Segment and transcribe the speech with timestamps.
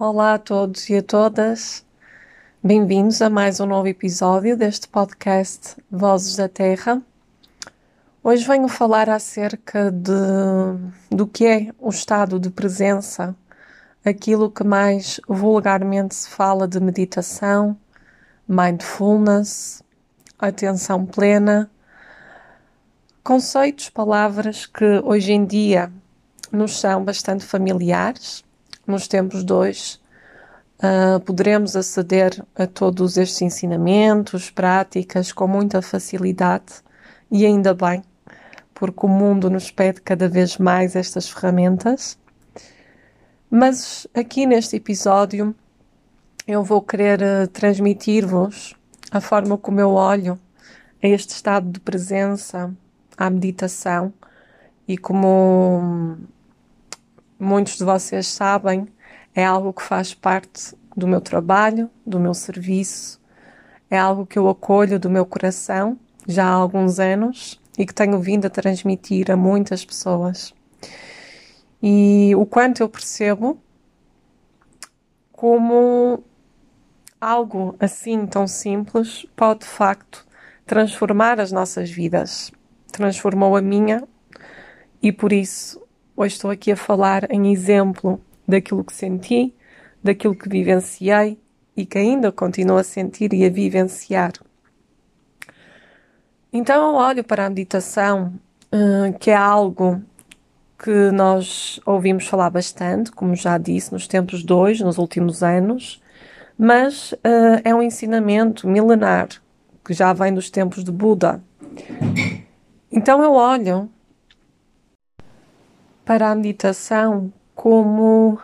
[0.00, 1.84] Olá a todos e a todas.
[2.62, 7.02] Bem-vindos a mais um novo episódio deste podcast Vozes da Terra.
[8.22, 10.12] Hoje venho falar acerca de,
[11.10, 13.34] do que é o estado de presença,
[14.04, 17.76] aquilo que mais vulgarmente se fala de meditação,
[18.46, 19.82] mindfulness,
[20.38, 21.68] atenção plena,
[23.24, 25.92] conceitos, palavras que hoje em dia
[26.52, 28.46] nos são bastante familiares
[28.88, 30.00] nos tempos hoje,
[30.78, 36.82] uh, poderemos aceder a todos estes ensinamentos, práticas com muita facilidade
[37.30, 38.02] e ainda bem,
[38.74, 42.18] porque o mundo nos pede cada vez mais estas ferramentas.
[43.50, 45.54] Mas aqui neste episódio
[46.46, 48.74] eu vou querer uh, transmitir-vos
[49.10, 50.38] a forma como eu olho
[51.02, 52.74] a este estado de presença,
[53.16, 54.12] à meditação
[54.86, 56.16] e como
[57.38, 58.88] muitos de vocês sabem,
[59.34, 63.20] é algo que faz parte do meu trabalho, do meu serviço,
[63.90, 68.18] é algo que eu acolho do meu coração já há alguns anos e que tenho
[68.20, 70.52] vindo a transmitir a muitas pessoas.
[71.82, 73.58] E o quanto eu percebo
[75.30, 76.24] como
[77.20, 80.26] algo assim tão simples pode de facto
[80.66, 82.50] transformar as nossas vidas.
[82.90, 84.02] Transformou a minha
[85.00, 85.80] e por isso
[86.20, 89.54] Hoje estou aqui a falar em exemplo daquilo que senti,
[90.02, 91.38] daquilo que vivenciei
[91.76, 94.32] e que ainda continuo a sentir e a vivenciar.
[96.52, 98.34] Então eu olho para a meditação,
[98.74, 100.02] uh, que é algo
[100.76, 106.02] que nós ouvimos falar bastante, como já disse, nos tempos hoje, nos últimos anos,
[106.58, 109.28] mas uh, é um ensinamento milenar
[109.84, 111.40] que já vem dos tempos de Buda.
[112.90, 113.88] Então eu olho
[116.08, 118.40] para a meditação como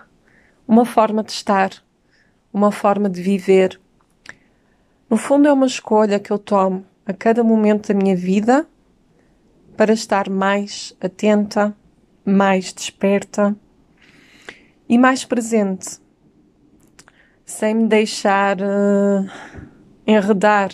[0.69, 1.71] uma forma de estar,
[2.53, 3.81] uma forma de viver.
[5.09, 8.69] No fundo, é uma escolha que eu tomo a cada momento da minha vida
[9.79, 11.75] para estar mais atenta,
[12.23, 13.57] mais desperta
[14.87, 15.99] e mais presente,
[17.47, 19.27] sem me deixar uh,
[20.07, 20.71] enredar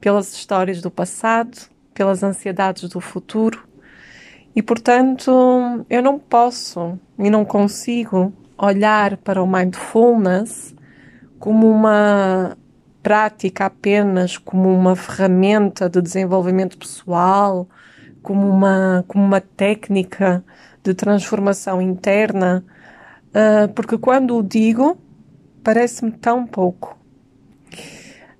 [0.00, 3.67] pelas histórias do passado, pelas ansiedades do futuro
[4.58, 5.30] e portanto,
[5.88, 10.74] eu não posso e não consigo olhar para o mindfulness
[11.38, 12.58] como uma
[13.00, 17.68] prática apenas, como uma ferramenta de desenvolvimento pessoal,
[18.20, 20.44] como uma, como uma técnica
[20.82, 22.64] de transformação interna,
[23.28, 24.98] uh, porque quando o digo,
[25.62, 26.98] parece-me tão pouco.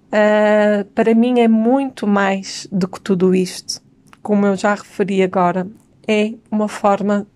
[0.08, 3.80] Uh, para mim é muito mais do que tudo isto,
[4.20, 5.64] como eu já referi agora
[6.08, 7.26] é uma forma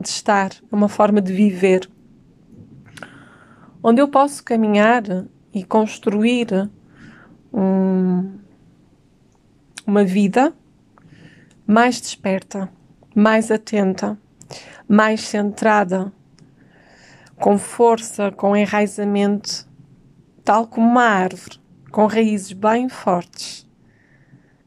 [0.00, 1.90] de estar, uma forma de viver,
[3.82, 5.02] onde eu posso caminhar
[5.52, 6.70] e construir
[7.52, 8.38] um,
[9.86, 10.54] uma vida
[11.66, 12.70] mais desperta,
[13.14, 14.18] mais atenta,
[14.88, 16.10] mais centrada,
[17.36, 19.68] com força, com enraizamento,
[20.42, 21.60] tal como uma árvore,
[21.90, 23.67] com raízes bem fortes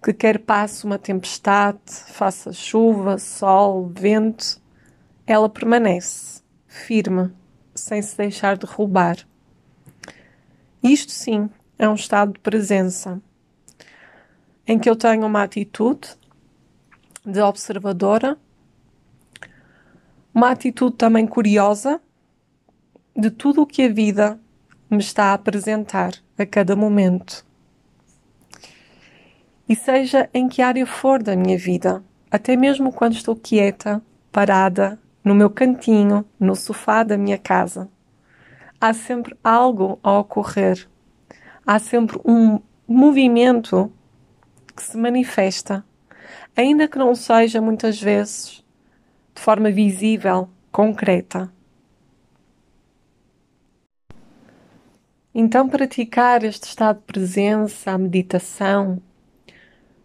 [0.01, 4.59] que quer passe uma tempestade, faça chuva, sol, vento,
[5.28, 7.31] ela permanece firme,
[7.75, 9.17] sem se deixar derrubar.
[10.81, 13.22] Isto sim é um estado de presença,
[14.66, 16.16] em que eu tenho uma atitude
[17.23, 18.38] de observadora,
[20.33, 22.01] uma atitude também curiosa
[23.16, 24.39] de tudo o que a vida
[24.89, 27.45] me está a apresentar a cada momento
[29.72, 35.00] e seja em que área for da minha vida, até mesmo quando estou quieta, parada,
[35.24, 37.90] no meu cantinho, no sofá da minha casa.
[38.81, 40.90] Há sempre algo a ocorrer.
[41.66, 43.90] Há sempre um movimento
[44.76, 45.86] que se manifesta,
[46.54, 48.66] ainda que não seja muitas vezes
[49.34, 51.50] de forma visível, concreta.
[55.34, 59.01] Então, praticar este estado de presença, a meditação,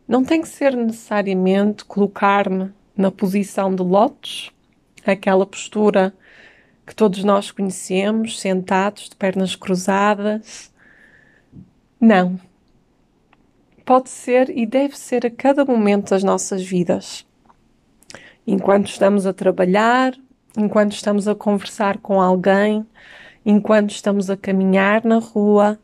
[0.07, 4.53] não tem que ser necessariamente colocar-me na posição de lótus,
[5.05, 6.15] aquela postura
[6.87, 10.73] que todos nós conhecemos, sentados, de pernas cruzadas.
[12.01, 12.39] Não.
[13.85, 17.27] Pode ser e deve ser a cada momento das nossas vidas.
[18.47, 20.15] Enquanto estamos a trabalhar,
[20.57, 22.87] enquanto estamos a conversar com alguém,
[23.45, 25.79] enquanto estamos a caminhar na rua,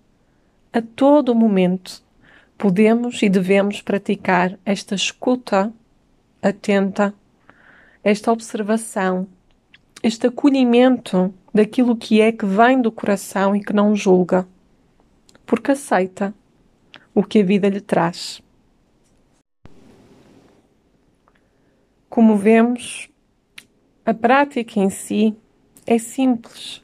[0.73, 2.03] a todo momento
[2.62, 5.73] podemos e devemos praticar esta escuta
[6.41, 7.12] atenta,
[8.05, 9.26] esta observação,
[10.00, 14.47] este acolhimento daquilo que é que vem do coração e que não julga,
[15.44, 16.32] porque aceita
[17.12, 18.41] o que a vida lhe traz.
[22.08, 23.11] Como vemos,
[24.06, 25.37] a prática em si
[25.85, 26.81] é simples,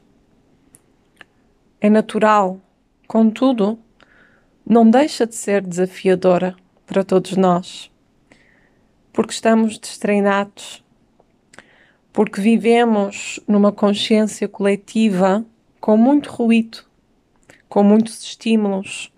[1.79, 2.59] é natural,
[3.07, 3.79] contudo,
[4.69, 6.55] não deixa de ser desafiadora
[6.85, 7.91] para todos nós,
[9.11, 10.83] porque estamos destreinados
[12.13, 15.45] porque vivemos numa consciência coletiva
[15.79, 16.79] com muito ruído,
[17.67, 19.11] com muitos estímulos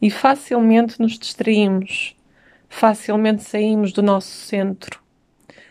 [0.00, 2.14] e facilmente nos distraímos,
[2.68, 5.00] facilmente saímos do nosso centro,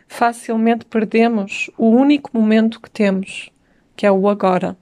[0.07, 3.49] facilmente perdemos o único momento que temos,
[3.95, 4.75] que é o agora.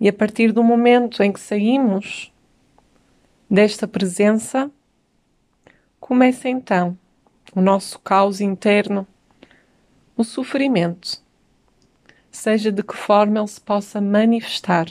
[0.00, 2.32] E a partir do momento em que saímos
[3.50, 4.70] desta presença,
[5.98, 6.98] começa então
[7.54, 9.06] o nosso caos interno
[10.16, 11.22] o sofrimento,
[12.30, 14.86] seja de que forma ele se possa manifestar.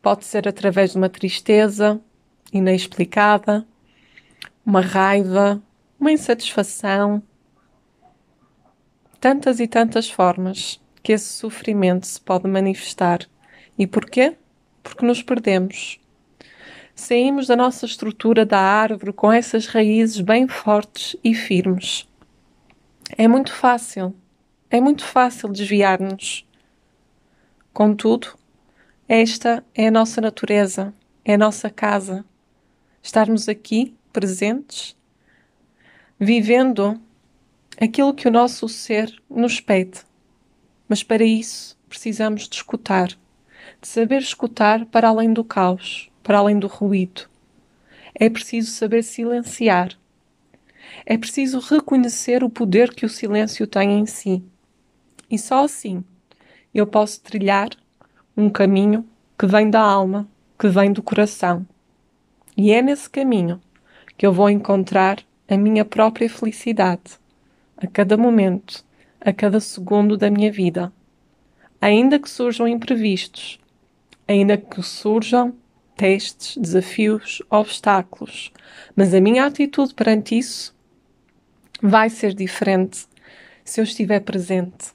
[0.00, 2.00] Pode ser através de uma tristeza
[2.52, 3.66] inexplicada,
[4.64, 5.60] uma raiva,
[5.98, 7.22] uma insatisfação,
[9.20, 13.20] tantas e tantas formas que esse sofrimento se pode manifestar.
[13.78, 14.36] E porquê?
[14.82, 15.98] Porque nos perdemos.
[16.94, 22.06] Saímos da nossa estrutura da árvore com essas raízes bem fortes e firmes.
[23.16, 24.14] É muito fácil,
[24.68, 26.46] é muito fácil desviar-nos.
[27.72, 28.36] Contudo,
[29.08, 30.92] esta é a nossa natureza,
[31.24, 32.22] é a nossa casa.
[33.02, 34.94] Estarmos aqui, presentes,
[36.20, 37.00] vivendo
[37.80, 40.06] aquilo que o nosso ser nos pede.
[40.88, 46.58] Mas para isso precisamos de escutar, de saber escutar para além do caos, para além
[46.58, 47.28] do ruído.
[48.14, 49.96] É preciso saber silenciar
[51.04, 54.42] é preciso reconhecer o poder que o silêncio tem em si.
[55.30, 56.04] E só assim
[56.74, 57.70] eu posso trilhar
[58.36, 59.04] um caminho
[59.38, 61.66] que vem da alma, que vem do coração.
[62.56, 63.60] E é nesse caminho
[64.16, 65.18] que eu vou encontrar
[65.48, 67.18] a minha própria felicidade,
[67.76, 68.84] a cada momento,
[69.20, 70.92] a cada segundo da minha vida.
[71.80, 73.58] Ainda que surjam imprevistos,
[74.26, 75.54] ainda que surjam
[75.96, 78.52] testes, desafios, obstáculos,
[78.94, 80.74] mas a minha atitude perante isso
[81.82, 83.06] vai ser diferente
[83.64, 84.92] se eu estiver presente.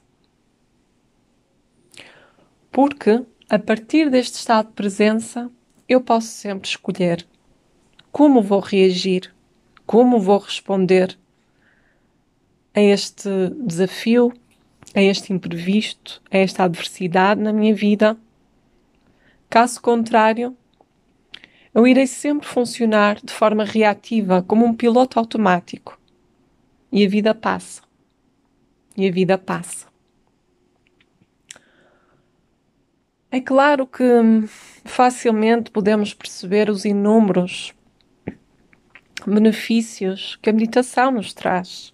[2.70, 5.50] Porque, a partir deste estado de presença,
[5.88, 7.26] eu posso sempre escolher
[8.10, 9.34] como vou reagir,
[9.84, 11.18] como vou responder
[12.74, 13.28] a este
[13.60, 14.32] desafio,
[14.94, 18.16] a este imprevisto, a esta adversidade na minha vida.
[19.48, 20.56] Caso contrário,
[21.72, 25.98] eu irei sempre funcionar de forma reativa, como um piloto automático
[26.90, 27.82] e a vida passa.
[28.96, 29.88] E a vida passa.
[33.28, 34.04] É claro que
[34.84, 37.74] facilmente podemos perceber os inúmeros
[39.26, 41.92] benefícios que a meditação nos traz.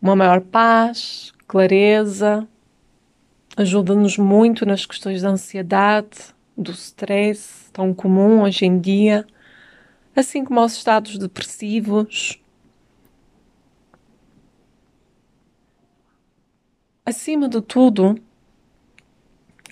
[0.00, 2.46] Uma maior paz, clareza,
[3.56, 9.26] ajuda-nos muito nas questões da ansiedade, do stress tão comum hoje em dia,
[10.16, 12.40] assim como aos estados depressivos,
[17.10, 18.14] Acima de tudo,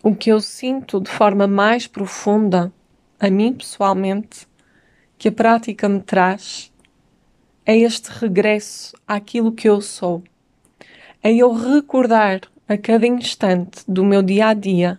[0.02, 2.72] o que eu sinto de forma mais profunda,
[3.20, 4.48] a mim pessoalmente,
[5.16, 6.72] que a prática me traz,
[7.68, 10.24] é este regresso àquilo que eu sou.
[11.22, 14.98] É eu recordar a cada instante do meu dia a dia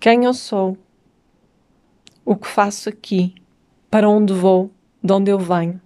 [0.00, 0.78] quem eu sou,
[2.24, 3.34] o que faço aqui,
[3.90, 4.70] para onde vou,
[5.04, 5.80] de onde eu venho.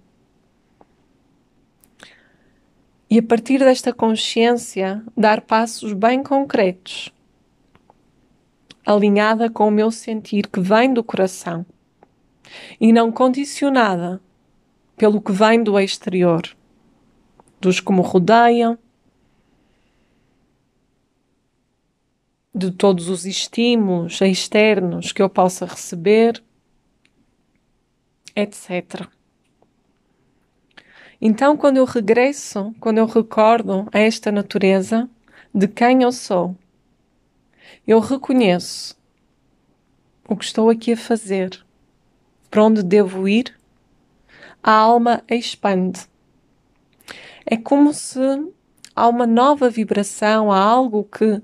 [3.09, 7.13] e a partir desta consciência dar passos bem concretos,
[8.85, 11.65] alinhada com o meu sentir que vem do coração
[12.79, 14.21] e não condicionada
[14.95, 16.41] pelo que vem do exterior,
[17.59, 18.77] dos que me rodeiam,
[22.53, 26.41] de todos os estímulos externos que eu possa receber,
[28.33, 29.07] etc.
[31.19, 35.09] Então, quando eu regresso, quando eu recordo a esta natureza
[35.53, 36.55] de quem eu sou,
[37.87, 38.97] eu reconheço
[40.27, 41.63] o que estou aqui a fazer,
[42.49, 43.54] para onde devo ir,
[44.65, 46.01] a alma expande.
[47.45, 48.19] É como se
[48.95, 51.39] há uma nova vibração, há algo que,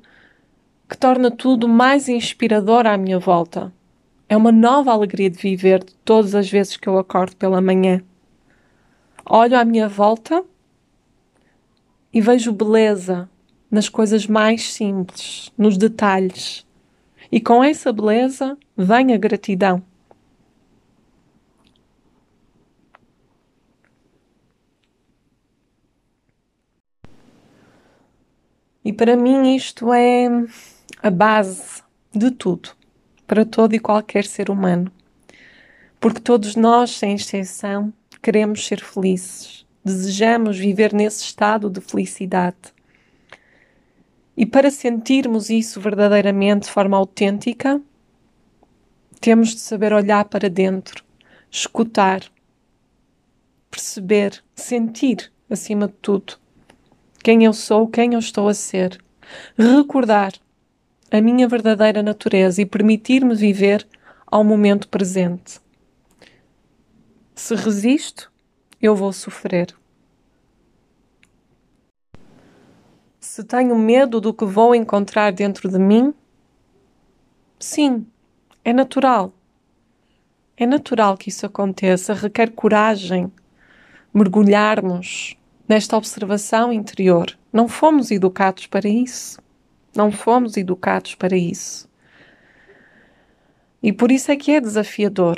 [0.89, 3.71] que torna tudo mais inspirador à minha volta.
[4.27, 8.03] É uma nova alegria de viver todas as vezes que eu acordo pela manhã
[9.29, 10.43] olho à minha volta
[12.13, 13.29] e vejo beleza
[13.69, 16.65] nas coisas mais simples, nos detalhes.
[17.31, 19.81] E com essa beleza vem a gratidão.
[28.91, 30.27] E para mim isto é
[31.01, 31.81] a base
[32.13, 32.71] de tudo,
[33.25, 34.91] para todo e qualquer ser humano.
[35.97, 42.57] Porque todos nós, sem exceção, queremos ser felizes, desejamos viver nesse estado de felicidade.
[44.35, 47.81] E para sentirmos isso verdadeiramente de forma autêntica,
[49.21, 51.01] temos de saber olhar para dentro,
[51.49, 52.23] escutar,
[53.69, 56.40] perceber, sentir acima de tudo
[57.23, 59.03] quem eu sou, quem eu estou a ser.
[59.57, 60.33] Recordar
[61.11, 63.87] a minha verdadeira natureza e permitir-me viver
[64.25, 65.59] ao momento presente.
[67.35, 68.31] Se resisto,
[68.81, 69.75] eu vou sofrer.
[73.19, 76.13] Se tenho medo do que vou encontrar dentro de mim,
[77.59, 78.05] sim,
[78.63, 79.31] é natural.
[80.57, 83.31] É natural que isso aconteça, requer coragem,
[84.13, 85.35] mergulharmos
[85.71, 87.39] nesta observação interior.
[87.53, 89.41] Não fomos educados para isso.
[89.95, 91.89] Não fomos educados para isso.
[93.81, 95.37] E por isso é que é desafiador.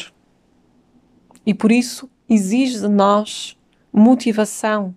[1.45, 3.55] E por isso exige de nós
[3.93, 4.95] motivação,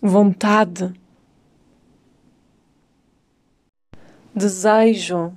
[0.00, 0.94] vontade,
[4.32, 5.36] desejo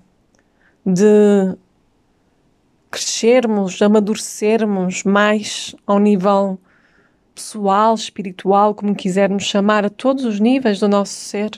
[0.85, 1.57] de
[2.91, 6.59] crescermos, amadurecermos mais ao nível
[7.37, 11.51] pessoal, espiritual, como quisermos chamar, a todos os níveis do nosso ser.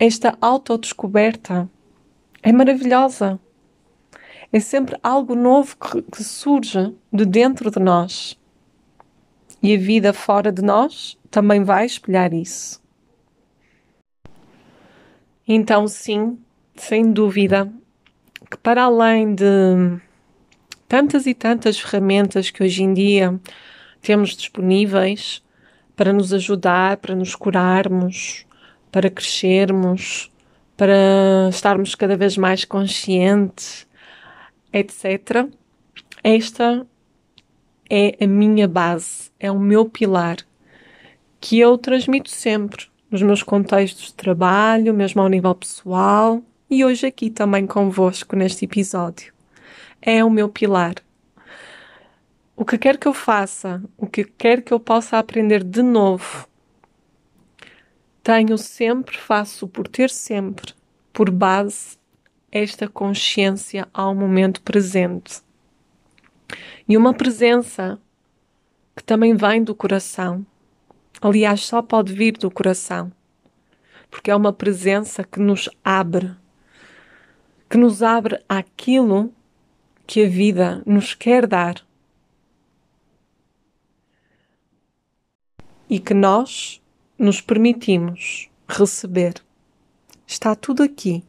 [0.00, 1.70] Esta autodescoberta
[2.42, 3.38] é maravilhosa.
[4.52, 8.36] É sempre algo novo que, que surge de dentro de nós.
[9.62, 12.82] E a vida fora de nós também vai espelhar isso.
[15.46, 16.36] Então, sim,
[16.74, 17.72] sem dúvida,
[18.50, 19.44] que para além de
[20.88, 23.40] tantas e tantas ferramentas que hoje em dia
[24.06, 25.42] temos disponíveis
[25.96, 28.46] para nos ajudar, para nos curarmos,
[28.92, 30.30] para crescermos,
[30.76, 33.84] para estarmos cada vez mais conscientes,
[34.72, 35.48] etc.
[36.22, 36.86] Esta
[37.90, 40.36] é a minha base, é o meu pilar
[41.40, 47.08] que eu transmito sempre nos meus contextos de trabalho, mesmo ao nível pessoal e hoje
[47.08, 49.34] aqui também convosco neste episódio.
[50.00, 50.94] É o meu pilar
[52.56, 56.48] o que quer que eu faça, o que quer que eu possa aprender de novo,
[58.22, 60.72] tenho sempre, faço por ter sempre,
[61.12, 61.98] por base,
[62.50, 65.42] esta consciência ao momento presente.
[66.88, 68.00] E uma presença
[68.96, 70.44] que também vem do coração.
[71.20, 73.12] Aliás, só pode vir do coração.
[74.10, 76.34] Porque é uma presença que nos abre,
[77.68, 79.32] que nos abre aquilo
[80.06, 81.86] que a vida nos quer dar
[85.88, 86.82] e que nós
[87.18, 89.34] nos permitimos receber.
[90.26, 91.24] Está tudo aqui,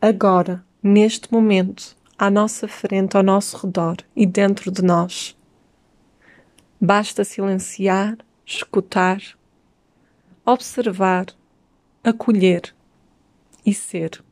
[0.00, 5.36] agora, neste momento, à nossa frente, ao nosso redor e dentro de nós.
[6.80, 9.20] Basta silenciar, escutar,
[10.44, 11.26] observar,
[12.04, 12.74] acolher
[13.64, 14.22] e ser.